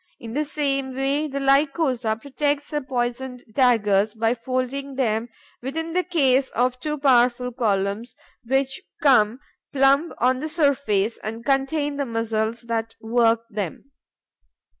[0.19, 5.29] In the same way, the Lycosa protects her poisoned daggers by folding them
[5.61, 9.39] within the case of two powerful columns, which come
[9.71, 13.91] plumb on the surface and contain the muscles that work them.